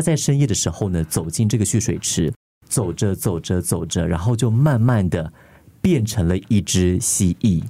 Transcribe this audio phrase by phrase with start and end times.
[0.00, 2.32] 他在深夜的时候呢，走进这个蓄水池，
[2.66, 5.30] 走着走着走着，然后就慢慢的
[5.82, 7.62] 变成了一只蜥蜴。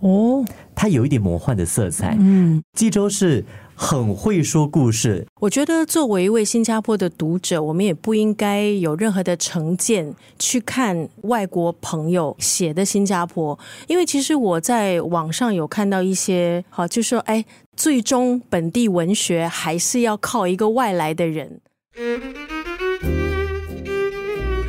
[0.00, 0.42] 哦，
[0.74, 2.16] 它有一点魔幻的色彩。
[2.18, 3.44] 嗯，济州是
[3.78, 13.56] 很会说故事，我觉得作为一位新加坡的读者，我们也不应该有任何的成见去看外国朋友写的新加坡，
[13.86, 17.44] 因为其实我在网上有看到一些，好，就说，哎，
[17.76, 21.60] 最终本地文学还是要靠一个外来的人。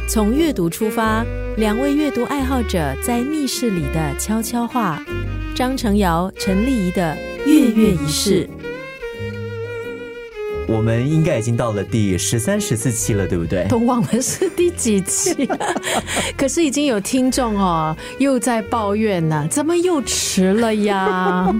[0.09, 5.02] 从阅读出发，两位阅读爱好者在密室里的悄悄话。
[5.55, 7.17] 张成尧、陈丽仪的
[7.48, 8.48] 跃跃一试。
[10.67, 13.66] 我们应该已经到了第十三、十四期了，对不对？
[13.70, 15.48] 都忘了是第几期，
[16.38, 21.55] 可是已经有听众哦，又在抱怨呢，怎么又迟了呀？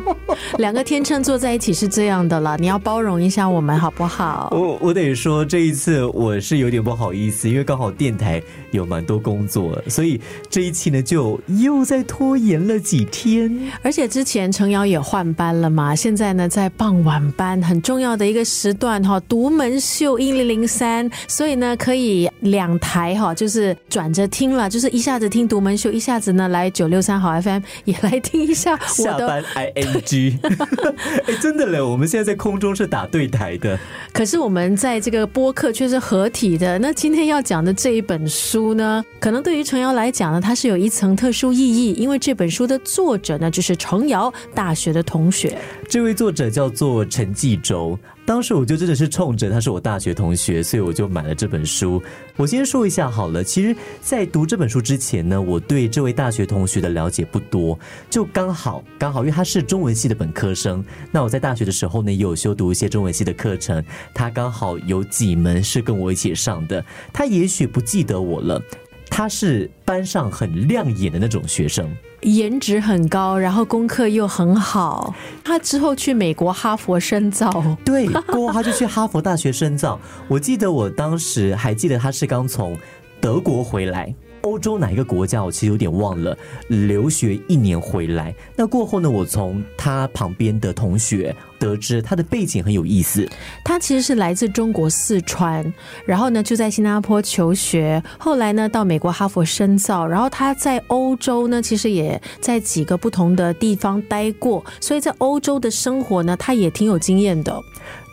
[0.58, 4.50] 两个天秤坐在一起是这样的了，你要包容一下我们好不好？
[4.52, 13.58] 我我得说，这一次我是有点不好意思，因为刚好电台有蛮多工作，所以这一期呢就又在拖延了几天。
[13.82, 18.97] 而且之前程瑶也换班了嘛，现在呢在傍晚班，很重要的一个时段。
[19.04, 28.78] 哈，独门秀一零零三，所以呢，可以两台哈，就是转着听了，就是一下子听独门秀，一下子呢来九六三好 FM 也来听一下。
[28.88, 30.38] 下班 I N G，
[31.28, 33.78] 哎，真的嘞，我们现在在空中是打对台的，
[34.14, 36.78] 可是我们在这个播客却是合体的。
[36.80, 45.58] 那今天要讲的这一本书呢，可能对于程瑶来讲呢，它是有一层特殊意义，因为这本书的作者呢，就是程瑶大学的同学。
[45.88, 47.98] 这位作者叫做陈继洲。
[48.28, 52.04] 当时我就真的是冲着他是我大学同学，所以我就买了这本书。
[52.36, 63.82] 我先说一下好了，其实，在读这本书之前呢，我对这位大学同学的了解不多，就刚好刚好，因为他是中文系的本科生，那我在大学的时候呢，也有修读一些中文系的课程，
[64.14, 66.84] 他刚好有几门是跟我一起上的，
[67.14, 68.62] 他也许不记得我了。
[69.10, 71.90] 他是班上很亮眼的那种学生，
[72.22, 75.14] 颜值很高，然后功课又很好。
[75.44, 77.50] 他之后去美国哈佛深造，
[77.84, 80.00] 对，过后他就去哈佛大学深造。
[80.28, 82.78] 我记得我当时还记得他是刚从
[83.20, 84.14] 德国回来。
[84.42, 85.44] 欧洲哪一个国家？
[85.44, 86.38] 我其实有点忘了。
[86.68, 89.10] 留学一年回来，那过后呢？
[89.10, 93.28] 我从他旁边的同学得知，他的背景很有意思。
[93.64, 95.74] 他其实是来自中国四川，
[96.06, 107.62] 然后呢就在新加坡求学，后来呢到美国哈佛深造，然后他在欧洲呢，其实也在几个不同的地方待过，所以在欧洲的生活呢，他也挺有经验的。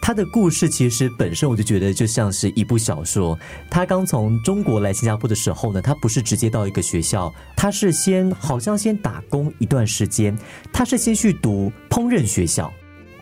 [0.07, 3.39] 他的故事其实本身我就觉得就像是一部小说。
[3.71, 10.37] 他刚从中国来新加坡的时候呢，他不是直接到一个学校，他是先好像先打工一段时间，
[10.71, 12.71] 他是先去读烹饪学校，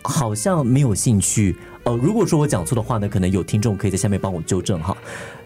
[0.03, 1.57] 好像没有兴趣。
[1.85, 4.97] 呃，如果说我讲错的话呢，可能有听众可以在下面帮我纠正哈。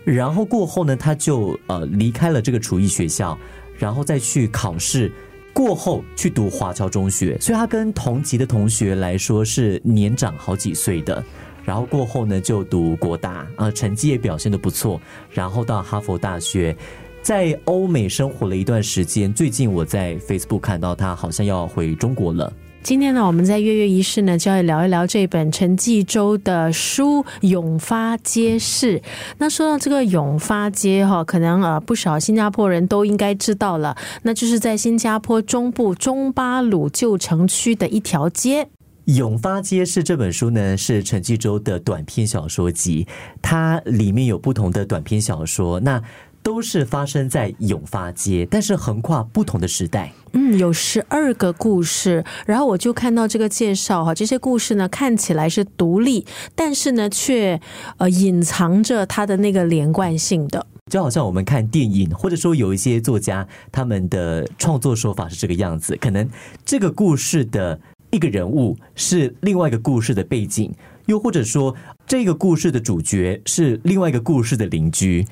[0.04, 3.38] 然后过后呢，他就呃离开了这个厨艺学校，
[3.76, 5.12] 然后再去考试。
[5.56, 11.24] 过后去读华侨中学，所以他跟同级的同学来说是年长好几岁的。
[11.64, 15.00] 然后过后呢，就读国大，啊，成绩也表现的不错。
[15.30, 16.76] 然后到哈佛大学，
[17.22, 19.32] 在欧美生活了一段时间。
[19.32, 22.52] 最近我在 Facebook 看到他好像要回中国了。
[22.86, 29.00] 今天呢，我们在月月仪式呢，就要聊一聊这本陈继洲的书《永发街市》。
[29.38, 38.68] 那说到这个永发街哈，可能呃不少新加坡人都应该知道了，那就是在新加坡中部中巴鲁旧城区的一条街。
[39.06, 43.06] 永发街市这本书呢，是陈继洲的短篇小说集，
[43.40, 45.78] 它里面有不同的短篇小说。
[45.78, 46.02] 那
[46.46, 50.12] 都是发生在永发街，但是横跨不同的时代。
[50.30, 56.24] 嗯，有十二个故事，然后我就看到这个介绍哈，这些故事呢看起来是独立，
[56.54, 57.60] 但是呢却
[57.96, 60.64] 呃隐藏着它的那个连贯性的。
[60.88, 66.28] 就好像我们看电影，或者说有一些作家他们的创作手法是这个样子，可能
[66.64, 67.76] 这个故事的
[68.12, 70.72] 一个人物是另外一个故事的背景，
[71.06, 71.74] 又或者说
[72.06, 75.26] 这个故事的主角是另外一个故事的邻居。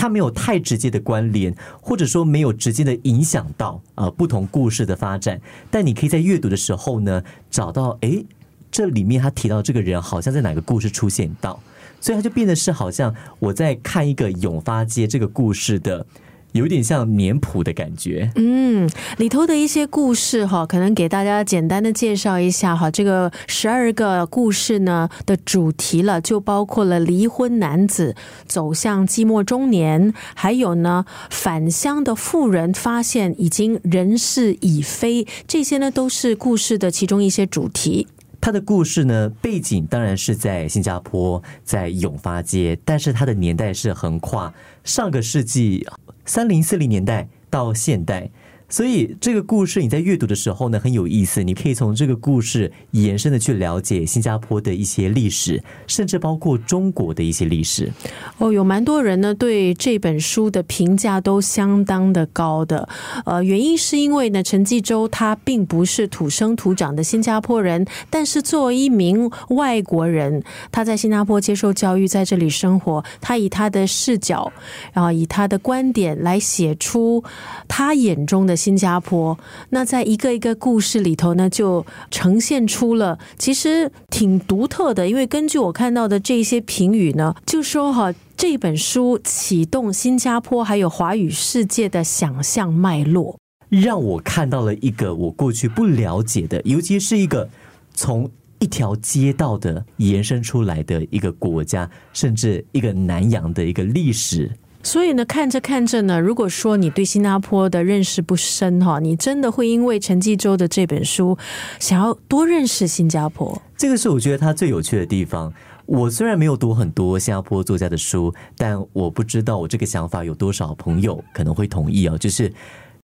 [0.00, 5.38] 它没有太直接的关联，或者说没有直接的影响到啊不同故事的发展，
[5.70, 8.24] 但你可以在阅读的时候呢，找到哎，
[8.70, 11.60] 这里面他提到这个人好像在哪个故事出现到，
[12.00, 16.06] 所以他就变得是好像我在看一个永发街这个故事的。
[16.52, 18.88] 有点像年谱的感觉，嗯，
[19.18, 22.90] 里头的一些故事哈，可能给大家简单的介绍一下哈。
[22.90, 28.16] 这个十二个故事呢的主题了，就包括了离婚男子
[28.46, 38.06] 走向寂寞中年，还有呢返乡的妇人发现已经人事已非，这些呢都是故事的其中一些主题。
[38.42, 44.52] 他的故事呢，背景当然是在新加坡，在永发街，但是他的年代是横跨
[44.82, 45.86] 上个世纪
[46.30, 48.30] 三零四零年代到现代。
[48.70, 57.90] 所以这个故事你在阅读的时候呢很有意思，你可以从这个故事延伸的去了解新加坡的一些历史，甚至包括中国的一些历史。
[58.38, 62.88] 哦，有蛮多人呢对这本书的评价都相当的高的。
[63.24, 74.52] 呃，原因是因为呢，陈继洲他并不是土生土长的新加坡人，但是作为一名外国人，他在新加坡接受教育，在这里生活，他以他的视角，
[74.92, 77.24] 然后以他的观点来写出
[77.66, 78.59] 他眼中的。
[78.60, 79.38] 新加坡，
[79.70, 85.08] 那在一个一个故事里头呢，就呈现出了其实挺独特的。
[85.08, 93.38] 因为根据我看到的这些评语呢，就说哈，这本书启动新加坡还有华语世界的想象脉络，
[93.70, 97.48] 让我看到了一个我过去不了解的，尤其是一个
[97.94, 104.50] 从一条街道的延伸出来的一个国家，甚至一个南洋的一个历史。
[104.82, 111.36] 所以呢，看着看着呢，如果说你对新加坡的认识不深哈，你真的会因为陈继洲的这本书，
[111.78, 113.60] 想要多认识新加坡。
[113.76, 115.52] 这个是我觉得他最有趣的地方。
[115.86, 122.16] 我虽然没有读很多新加坡作家的书，但我不知道我这个想法有多少朋友可能会同意啊。
[122.16, 122.52] 就是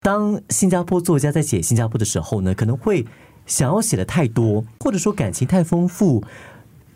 [0.00, 3.04] 当新加坡作家在写新加坡的时候呢，可能会
[3.44, 6.22] 想要写的太多，或者说感情太丰富，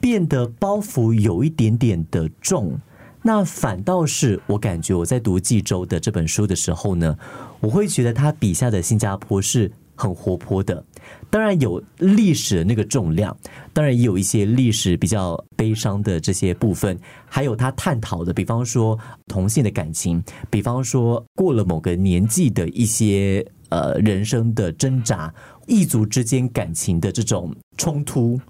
[0.00, 2.80] 变得包袱有一点点的重。
[3.22, 7.18] 那反倒是我感觉我在读冀州的这本书的时候呢，
[7.60, 10.82] 我会觉得他笔下的新加坡是很活泼的。
[11.28, 13.36] 当然有历史的那个重量，
[13.72, 25.32] 当然也有一些历史比较悲伤的这些部分，还有他探讨的，比方说同性的感情，比方说过了某个年纪的一些呃人生的挣扎，
[25.66, 28.40] 异族之间感情的这种冲突。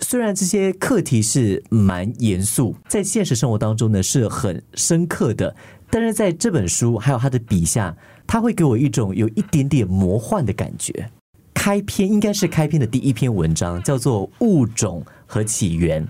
[0.00, 5.54] 虽然这些课题是蛮严肃，在现实生活当中呢是很深刻的，
[5.90, 11.10] 但是在这本书还有他的笔下，他会给我一种有一点点魔幻的感觉。
[11.52, 16.02] 开篇应该是开篇的第一篇文章，叫做《物种和起源》。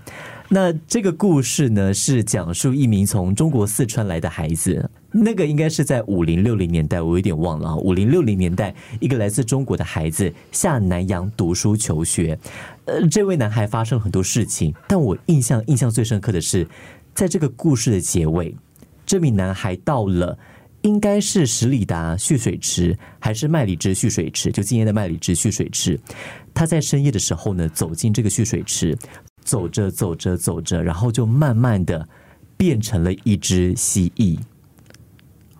[0.53, 7.75] 那这个故事呢，是讲述一名从中国四川来的孩子，那个应该是在五零六零年代，我有点忘了啊。
[7.77, 12.37] 五零六零年代，一个来自中国的孩子下南洋读书求学。
[12.83, 16.67] 呃，这位男孩发生了很多事情，但我印象印象最深刻的是，
[17.15, 18.53] 在这个故事的结尾，
[19.05, 20.37] 这名男孩到了
[20.81, 25.97] 应该是十里达蓄水池还是麦里芝蓄水池，就今天的麦里芝蓄水池。
[26.53, 28.97] 他在深夜的时候呢，走进这个蓄水池。
[29.43, 32.07] 走着走着走着，然后就慢慢的
[32.55, 34.39] 变成了一只蜥蜴。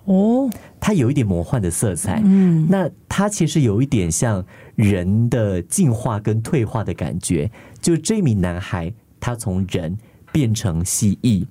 [0.06, 0.50] 哦，
[0.80, 2.22] 它有一点魔幻的色彩。
[2.26, 4.44] 嗯，那它其实有一点像
[4.76, 7.50] 人的进化跟退化的感觉。
[7.80, 9.96] 就这名男孩，他从人
[10.32, 11.46] 变成蜥蜴，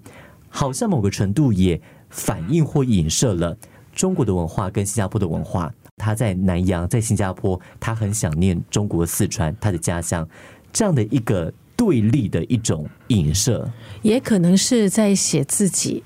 [0.49, 3.57] 好像某个程度也反映或影射了
[3.93, 5.73] 中国的文化跟新加坡的文化。
[5.97, 10.29] 他在南洋，在新加坡，他很想念中国四川，他的家乡，
[10.73, 11.53] 这样的一个。
[11.81, 13.67] 对立的一种影射，
[14.03, 16.03] 也可能是在写自己。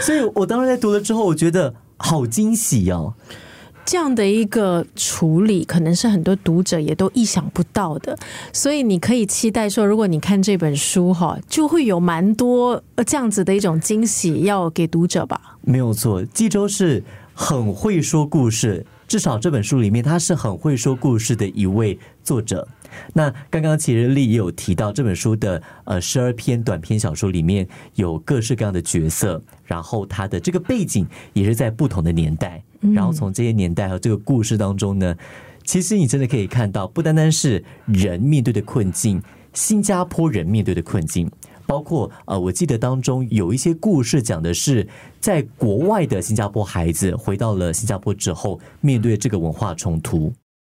[0.00, 3.12] 所以我当时在读了之后，我觉得好惊喜哦！
[3.84, 8.16] 这样的一个处理，可能是很多读者也都意想不到的。
[8.52, 15.58] 所以你可以期待说，如果你看这本书哈，就会有蛮多这样子的一种惊喜要给读者吧。
[15.62, 17.02] 没有错，冀州是
[17.34, 22.68] 很会说故事，至少这本书里面他是很会说故事的一位作者。
[23.12, 32.62] 那刚刚其实丽也有提到这本书的呃十二篇短篇小说里面有各式各样的角色，然后它的这个背景也是在不同的年代，
[32.94, 35.16] 然后从这些年代和这个故事当中呢，
[35.64, 39.22] 其实你真的可以看到，不单单是人面对的困境，
[39.52, 41.30] 新加坡人面对的困境，
[41.66, 44.86] 包括呃，我记得当中有一些故事讲的是
[45.20, 50.32] 在国外的新加坡孩子回到了新加坡之后，面对这个文化冲突。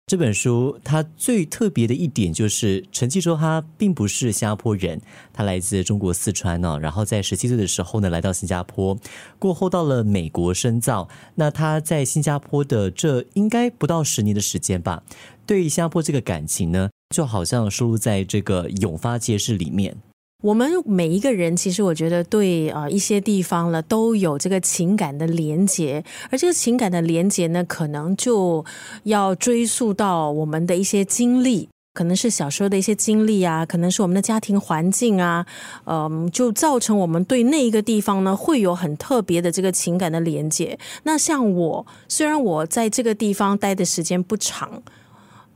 [0.09, 5.01] 这本书它最特别的一点就是，陈继洲他并不是新加坡人，
[5.33, 6.79] 他来自中国四川呢。
[6.81, 8.97] 然后在十七岁的时候呢，来到新加坡，
[9.37, 11.09] 过后到了美国深造。
[11.35, 15.03] 那他在新加坡的这应该不到十年的时间吧，
[15.45, 19.97] 对新加坡这个感情呢，就好像收录在这个永发街市里面。
[20.43, 28.63] 我们每一个人，其实我觉得对啊一些地方了都有这个情感的连结，而这个情感的连结呢，可能就
[29.03, 35.43] 要追溯到我们的一些经历，可能是小时候的一些经历啊，可能是我们的家庭环境啊，
[35.85, 40.77] 嗯，就造成我们对那一个地方呢会有很特别的这个情感的连结。
[41.01, 44.83] 那像我，虽然我在这个地方待的时间不长。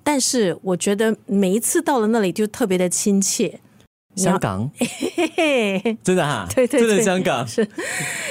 [0.04, 3.60] 但是我觉得每一次到了那里就特别的亲切。
[4.16, 4.70] 香港，
[6.04, 7.48] 真的哈，对对对真的香港？
[7.48, 7.68] 是。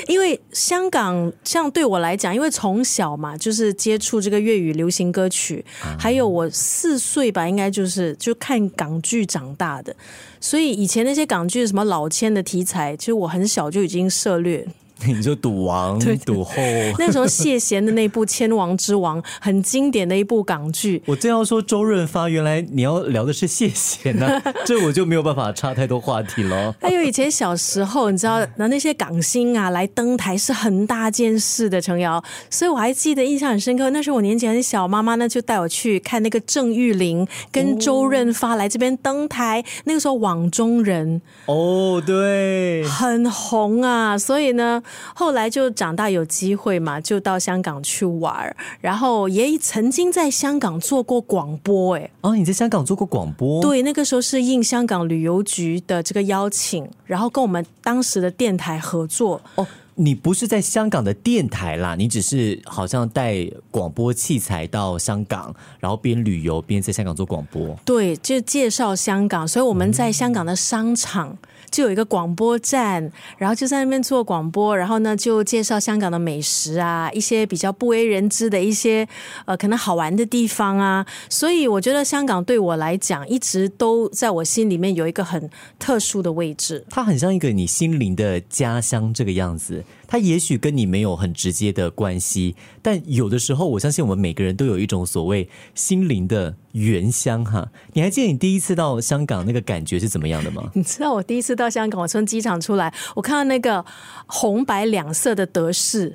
[0.06, 5.64] 因为香港，像对我来讲，因为从小嘛，就是接触这个粤语流行歌曲，
[5.98, 9.94] 还有我四岁吧，应该就是就看港剧长大的，
[10.40, 14.66] 所以以前那些港剧什么老千的题材，其实我很小就已经涉猎。
[15.06, 16.54] 你就赌王、赌后，
[16.98, 21.02] 那时候谢贤的那部《千王之王》很经典的一部港剧。
[21.06, 26.74] 我正要说周润发，原来你要聊的是谢贤呢， 这我就没有办法插太多话题了。
[26.80, 33.90] 还有以前小时候，你知道，那那些港星啊来登台是很大件事的，程瑶，所以我还记得印象很深刻。
[33.90, 44.82] 那时候我年纪很小，妈妈呢就带我去看那个郑裕玲跟周润发来这边登台，那个时候网中人哦，对，很红啊，所以呢。
[45.14, 53.60] 后来就长大有机会嘛，就到香港去玩然后也曾经在香港做过广播，哎，哦，你在香港做过广播？
[53.62, 59.40] 对，那个时候是应香港旅游局的这个邀请，然后跟我们当时的电台合作。
[59.56, 67.76] 哦，你不是在香港的电台啦，你只是好像带广播器材到香港，然后边旅游边在香港做广播。
[67.84, 71.36] 对，就介绍香港，所以我们在香港的商场。
[71.70, 79.06] 就有一个广播站，然后就在那边做广播，然后呢就介绍香港的美食啊，一些比较不为人知的一些
[79.44, 81.06] 呃可能好玩的地方啊。
[81.28, 85.48] 所以我觉得香港对我来讲一直都在我心里面有一个很
[85.78, 86.84] 特殊的位置。
[86.90, 89.84] 它很像一个你心灵的家乡这个样子。
[90.06, 97.68] 它也许跟你没有很直接的关系，但有的时候我相信我们每个人都有一种所谓心灵的原乡哈。
[97.92, 100.70] 你还记得你第一次到香港那个感觉是怎么样的吗？
[100.74, 103.84] 你知道我第一次到香港，我从机场出来，我看到那个
[104.26, 106.14] 红白两色的德式。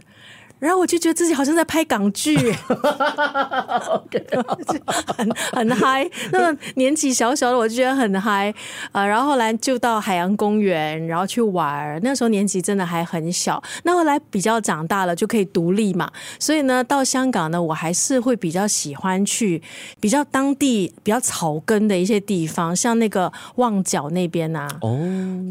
[0.58, 2.38] 然后我就觉得自己好像在拍港剧，
[5.18, 6.10] 很很嗨。
[6.32, 8.52] 那么年纪小小的我就觉得很嗨
[8.94, 9.06] 啊。
[9.06, 12.00] 然后后来就到海洋公园，然后去玩。
[12.02, 13.62] 那时候年纪真的还很小。
[13.84, 16.10] 那后来比较长大了，就可以独立嘛。
[16.40, 19.62] 所以呢，到香港呢，我还是会比较喜欢去
[20.00, 24.68] 比较当地、比较草根的一些地方，像那个旺角那边啊。
[24.82, 24.98] 哦，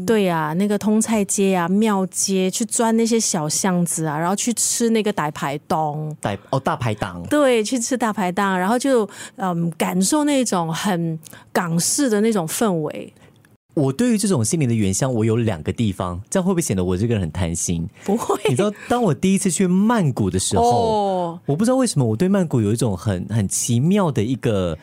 [0.05, 4.94] 对呀，那个通菜街啊、庙街，去钻那些小巷子啊，然后去吃。
[4.95, 11.19] 那个大排档，大哦大排档，对，去吃大排档，然后就嗯感受那种很
[11.51, 13.13] 港式的那种氛围。
[13.73, 17.85] 我对于这种心灵的原乡，我有两个地方，这样会不会显得我这个人很贪心？
[18.05, 24.77] 不会，你知道，当我第一次去曼谷的时候，我不知道为什么我对曼谷有一种很很奇妙的一个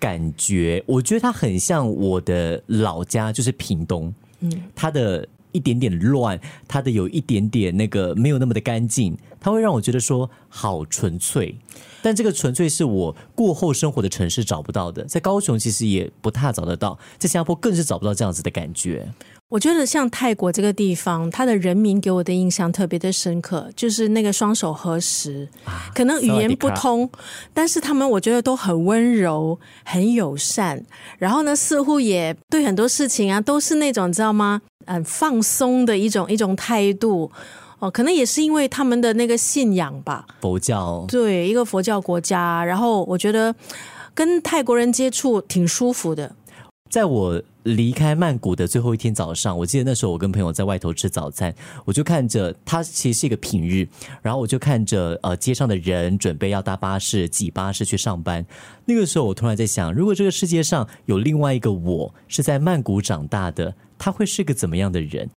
[0.00, 5.26] 感觉，我觉得它很像我的老家，就是屏东，嗯，它的。
[5.52, 11.56] 一点点乱，它的有一点点那个没有那么的干净，它会让我觉得说好纯粹，
[12.02, 19.08] 但这个纯粹是我过后生活的城市找不到的，在高雄其实也不太找得到，在新加坡更是找不到这样子的感觉。
[19.48, 25.46] 我觉得像泰国这个地方，它的人民给我的印象特别的深刻，就是那个双手合十，
[25.94, 27.10] 可能语言不通，
[27.52, 30.82] 但是他们我觉得都很温柔、很友善，
[31.18, 34.62] 然后呢，似乎也对很多事情啊，都是那种你知道吗？
[34.86, 37.30] 很放松的一种一种态度。
[37.78, 41.04] 哦，可能也是因为他们的那个信仰吧，佛教。
[41.08, 43.52] 对一个佛教国家，然后我觉得
[44.14, 46.32] 跟泰国人接触挺舒服的。
[46.92, 51.54] 在我离开曼谷的最后一天早上，我记得那时候我跟朋友在外头吃早餐，
[51.86, 53.88] 我就看着它其实是一个平日，
[54.20, 58.44] 然后我就看着呃街上的人准备要搭巴士挤巴士去上班。
[58.84, 65.30] 那个时候我突然在想，如果这个世界上有另外一个我是在曼谷长大的，他会是个怎么样的人？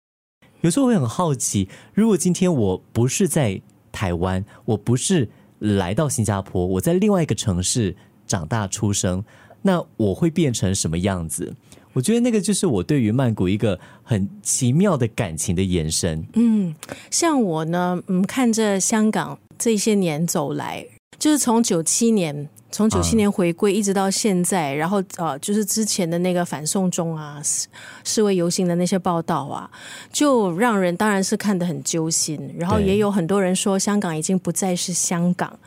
[0.60, 3.62] 有时候会很好奇，如果今天我不是在
[3.94, 7.96] 台湾，我不是来到新加坡，我在另外一个城市
[8.28, 9.24] 长大出生。
[9.68, 11.52] 那我会变成什么样子？
[11.94, 16.24] 我觉得那个就是我对于曼谷一个很奇妙的感情的延伸。
[16.34, 16.76] 嗯，
[17.10, 20.86] 像我呢，嗯，看着香港这些年走来，
[21.18, 27.42] 就是从九七年，从九七年回归一直到现在，然后呃，就是之前的那个反送中啊、
[28.04, 29.72] 示威游行的那些报道啊，
[30.12, 32.54] 就让人当然是看得很揪心。
[32.60, 35.58] 然后也有很多人说，香港已经不再是香港。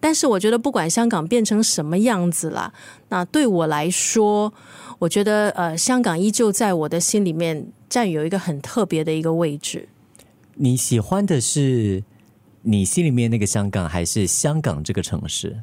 [0.00, 2.72] 但是我觉得，不管香港变成什么样子了，
[3.10, 4.52] 那对我来说，
[4.98, 9.88] 我觉得呃，香港依旧在我的心里面占有一个很特别的一个位置。
[10.54, 12.02] 你喜欢的是
[12.62, 15.60] 你心里面那个香港，还是香港这个城市？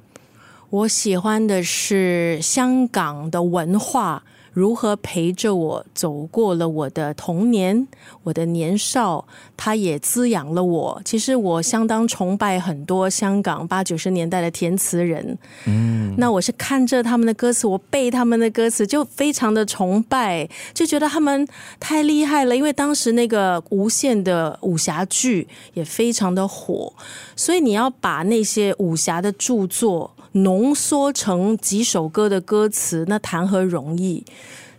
[0.70, 4.24] 我喜欢的是香港的文化
[4.58, 7.88] 如何陪着我走过了我的童年、
[8.24, 9.24] 我的年少，
[9.56, 11.00] 他也滋养了我。
[11.06, 15.38] 其实我相当崇拜很多香港八九十年代的填词人，
[15.68, 21.48] 嗯，那我是看着他们的歌词，我背他们的歌词，就非常的崇拜，就觉得他们
[21.80, 22.58] 太厉害了。
[22.58, 26.92] 因为当时那个无线的武侠剧也非常的火，
[27.36, 30.12] 所以你要把那些武侠的著作。
[30.44, 34.26] 浓缩成几首歌的歌词，那谈何容易？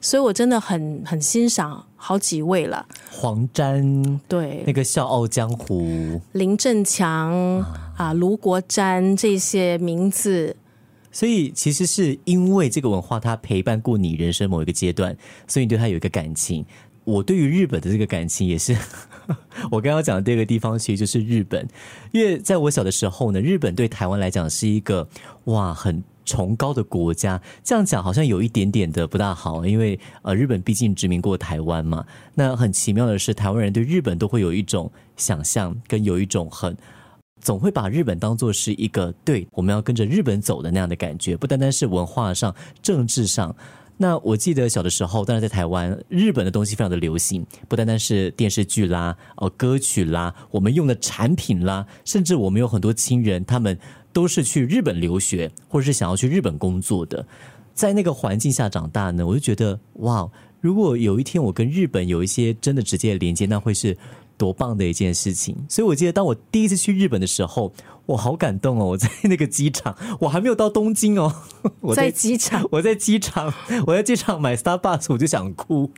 [0.00, 2.86] 所以我真的很很欣赏好几位了。
[3.10, 5.82] 黄沾，对，那个《笑傲江湖》，
[6.32, 7.32] 林振强
[7.96, 10.54] 啊，卢国沾这些名字。
[11.10, 15.16] 所以其实是因为这个文化，它陪伴过你人生某一个阶段，
[15.48, 16.64] 所以你对它有一个感情。
[17.08, 18.76] 我对于日本的这个感情也是，
[19.72, 21.66] 我刚刚讲的第二个地方其实就是日本，
[22.12, 25.08] 因为在我小的时候呢，日本对台湾来讲是一个
[25.44, 27.40] 哇很崇高的国家。
[27.64, 32.04] 这样讲好像有一点点的不大好，因为呃日本毕竟殖民过台湾嘛。
[32.34, 36.76] 那很奇妙的是，台湾人对日本都会有一种想象，跟有一种很
[37.40, 43.56] 总会把日本当做是一个对我们要跟着日本走的那样的感觉，不单单是文化上、政治上。
[44.00, 53.78] 那我记得小的时候，当然在台湾，日本的东西非常的流行，不单单是电视剧啦、哦歌曲啦，我们用的产品啦，甚至我们有很多亲人，他们
[54.12, 57.26] 都是去日本留学，或者是想要去日本工作的，
[57.74, 63.96] 在那个环境下长大呢，我就觉得哇，如果有一天我跟日本有一些真的直接的连接，那会是。
[64.38, 65.56] 多棒的一件事情！
[65.68, 67.72] 所以我记得，当我第一次去日本的时候，
[68.08, 68.86] 我好感动哦！
[68.86, 71.30] 我在那个机场，我还没有到东京哦，
[71.80, 73.52] 我在机场，我在机场，
[73.86, 75.90] 我在机场买 Starbucks，我就想哭，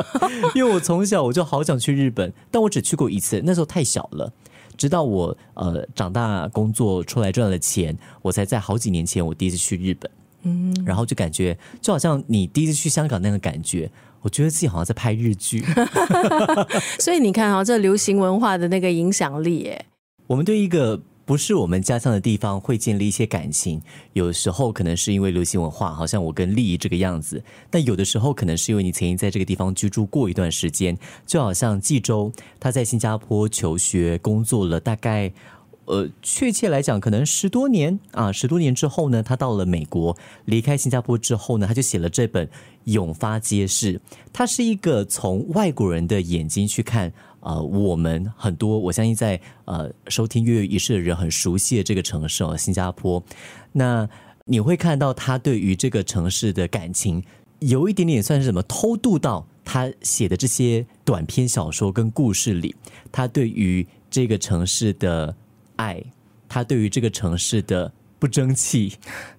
[0.54, 4.30] 因为我从小我就好想去日本，但我只去过一次，那时候太小了。
[4.76, 10.10] 直到我呃长大工作出来赚了钱，我才在好几年前我第一次去日本，
[10.42, 13.90] 嗯，然后就感觉就好像你第一次去香港那个感觉。
[14.20, 15.62] 我觉得自己好像在拍日剧，
[16.98, 19.86] 所以你看啊，这流行文化的那个影响力，哎，
[20.26, 23.80] 我们对一个不是我们家乡的地方会建立一些感情，
[24.12, 27.38] 有时候可能是因为流行文化，好像我跟丽这个样子；
[27.70, 35.32] 但有的时候可能是因为你曾经在这个地方居住过一段时间，就好像冀州，他在新加坡求学工作了大概。
[35.86, 42.46] 呃，确切来讲，可能十多年啊，十多年之后呢，他到了美国，离开新加坡之后呢，他就写了这本
[42.84, 43.92] 《永发街市》。
[44.32, 47.12] 它是一个从外国人的眼睛去看，
[47.44, 53.22] 呃，我们很多我相信在呃收听跃跃仪式的人很熟悉的这个城市哦，新加坡。
[53.72, 54.08] 那
[54.46, 57.22] 你会看到他对于这个城市的感情，
[57.60, 62.74] 有一点点算是什么偷渡到他写的这些短篇小说跟故事里，
[63.12, 65.36] 他对于这个城市的。
[65.76, 66.00] 爱，
[66.48, 68.92] 他对于这个城市的不争气，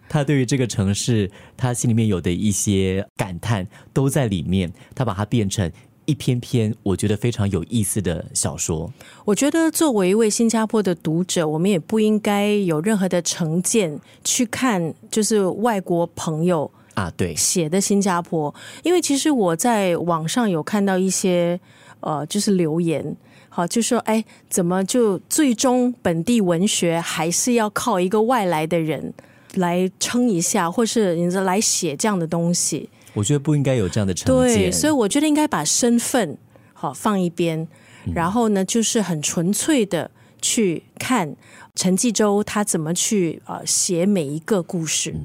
[0.10, 4.70] 他对于这个城市，他心里面有的一些感叹都在里面。
[4.94, 5.72] 他把它变成
[6.06, 8.92] 一篇篇我觉得非常有意思的小说。
[9.24, 21.60] 我觉得作为一位新加坡的读者，我们也不应该有任何的成见去看，就是外国朋友啊，对写的新加坡，因为其实我在网上有看到一些
[22.02, 23.16] 呃，就是留言。
[23.50, 29.14] 好，就说哎，怎么就最终本地文学还是要靠一个外来的人
[29.54, 32.90] 来撑一下，或是你来写这样的东西？
[33.16, 34.56] 我觉得不应该有这样的成见。
[34.58, 36.38] 对，所以我觉得应该把身份
[36.74, 37.68] 好放一边，
[38.14, 41.36] 然后呢，就是很纯粹的去看
[41.74, 45.16] 陈继洲他怎么去呃写每一个故事。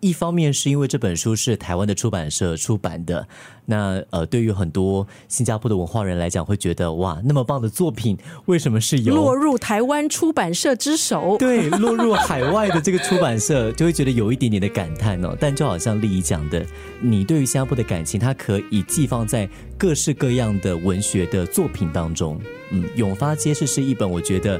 [0.00, 3.28] 一方面是因为这本书是台湾的出版社出版的，
[3.66, 11.36] 那呃，对于很多新加坡的文化人来讲，会觉得哇，那么棒的作品，为什么是有落入台湾出版社之手？
[11.38, 15.36] 对， 落入海外的这个出版社，就会觉得有一点点的感叹哦。
[15.38, 16.64] 但就好像丽怡讲的，
[17.00, 22.40] 你对于新加坡的感情，它可以寄放在各式各样的文学的作品当中。
[22.70, 24.58] 嗯，《永发街市》是一本我觉得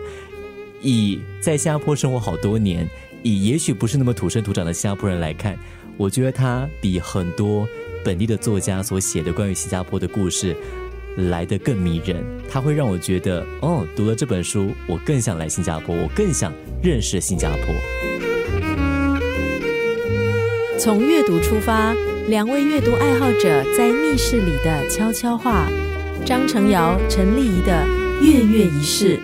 [0.83, 2.87] 以在新加坡生活好多年。
[3.23, 5.59] 以也许不是那么土生土长的新加坡人来看，
[5.97, 7.69] 我觉得他比很多
[8.05, 10.57] 本地的作家所写的关于新加坡的故事
[11.17, 12.25] 来得更迷人。
[12.49, 16.53] 他会让我觉得，哦，读了这本书，我更想来新加坡，我更想
[16.83, 17.75] 认识新加坡。
[20.79, 21.95] 从阅读出发，
[22.29, 25.69] 两位阅读爱好者在密室里的悄悄话。
[26.25, 27.87] 张成尧、陈丽仪的
[28.23, 29.19] 月月仪式。